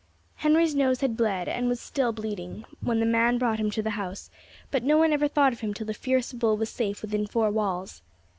[0.37, 3.91] Henry's nose had bled, and was still bleeding, when the man brought him to the
[3.91, 4.31] house;
[4.71, 7.51] but no one even thought of him till the fierce bull was safe within four
[7.51, 8.01] walls.